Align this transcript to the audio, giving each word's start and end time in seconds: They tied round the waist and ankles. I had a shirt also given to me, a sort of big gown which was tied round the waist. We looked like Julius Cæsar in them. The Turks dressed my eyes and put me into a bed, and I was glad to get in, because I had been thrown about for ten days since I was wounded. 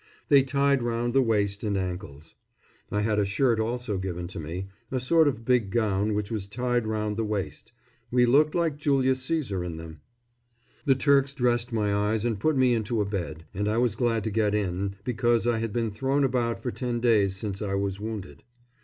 They 0.29 0.41
tied 0.41 0.81
round 0.81 1.13
the 1.13 1.21
waist 1.21 1.63
and 1.63 1.77
ankles. 1.77 2.33
I 2.89 3.01
had 3.01 3.19
a 3.19 3.23
shirt 3.23 3.59
also 3.59 3.99
given 3.99 4.27
to 4.29 4.39
me, 4.39 4.65
a 4.89 4.99
sort 4.99 5.27
of 5.27 5.45
big 5.45 5.69
gown 5.69 6.15
which 6.15 6.31
was 6.31 6.47
tied 6.47 6.87
round 6.87 7.17
the 7.17 7.23
waist. 7.23 7.71
We 8.09 8.25
looked 8.25 8.55
like 8.55 8.77
Julius 8.79 9.23
Cæsar 9.23 9.63
in 9.63 9.77
them. 9.77 9.99
The 10.85 10.95
Turks 10.95 11.35
dressed 11.35 11.71
my 11.71 11.93
eyes 11.93 12.25
and 12.25 12.39
put 12.39 12.57
me 12.57 12.73
into 12.73 12.99
a 12.99 13.05
bed, 13.05 13.45
and 13.53 13.67
I 13.67 13.77
was 13.77 13.93
glad 13.93 14.23
to 14.23 14.31
get 14.31 14.55
in, 14.55 14.95
because 15.03 15.45
I 15.45 15.59
had 15.59 15.71
been 15.71 15.91
thrown 15.91 16.23
about 16.23 16.63
for 16.63 16.71
ten 16.71 16.99
days 16.99 17.35
since 17.35 17.61
I 17.61 17.75
was 17.75 17.99
wounded. 17.99 18.41